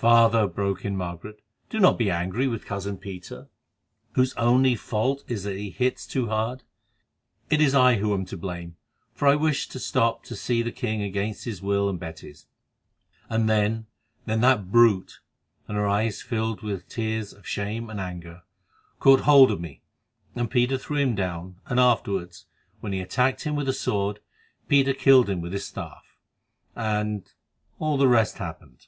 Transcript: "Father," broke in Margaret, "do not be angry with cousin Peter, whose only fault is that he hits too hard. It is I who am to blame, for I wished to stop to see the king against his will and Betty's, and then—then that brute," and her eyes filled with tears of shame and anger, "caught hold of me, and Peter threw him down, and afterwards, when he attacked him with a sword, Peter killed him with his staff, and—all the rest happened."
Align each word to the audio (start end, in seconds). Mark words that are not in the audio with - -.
"Father," 0.00 0.46
broke 0.46 0.86
in 0.86 0.96
Margaret, 0.96 1.42
"do 1.68 1.78
not 1.78 1.98
be 1.98 2.10
angry 2.10 2.48
with 2.48 2.64
cousin 2.64 2.96
Peter, 2.96 3.50
whose 4.12 4.32
only 4.36 4.74
fault 4.74 5.22
is 5.28 5.42
that 5.44 5.58
he 5.58 5.68
hits 5.68 6.06
too 6.06 6.28
hard. 6.28 6.62
It 7.50 7.60
is 7.60 7.74
I 7.74 7.96
who 7.96 8.14
am 8.14 8.24
to 8.24 8.38
blame, 8.38 8.76
for 9.12 9.28
I 9.28 9.34
wished 9.34 9.70
to 9.72 9.78
stop 9.78 10.24
to 10.24 10.34
see 10.34 10.62
the 10.62 10.72
king 10.72 11.02
against 11.02 11.44
his 11.44 11.60
will 11.60 11.86
and 11.90 12.00
Betty's, 12.00 12.46
and 13.28 13.46
then—then 13.46 14.40
that 14.40 14.72
brute," 14.72 15.20
and 15.68 15.76
her 15.76 15.86
eyes 15.86 16.22
filled 16.22 16.62
with 16.62 16.88
tears 16.88 17.34
of 17.34 17.46
shame 17.46 17.90
and 17.90 18.00
anger, 18.00 18.44
"caught 19.00 19.20
hold 19.20 19.50
of 19.50 19.60
me, 19.60 19.82
and 20.34 20.50
Peter 20.50 20.78
threw 20.78 20.96
him 20.96 21.14
down, 21.14 21.56
and 21.66 21.78
afterwards, 21.78 22.46
when 22.80 22.94
he 22.94 23.00
attacked 23.02 23.42
him 23.42 23.54
with 23.54 23.68
a 23.68 23.74
sword, 23.74 24.20
Peter 24.66 24.94
killed 24.94 25.28
him 25.28 25.42
with 25.42 25.52
his 25.52 25.66
staff, 25.66 26.16
and—all 26.74 27.98
the 27.98 28.08
rest 28.08 28.38
happened." 28.38 28.86